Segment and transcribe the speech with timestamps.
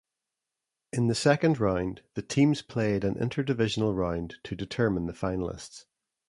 [0.91, 5.85] In the second round, the teams played an inter-divisional round to determine the finalists.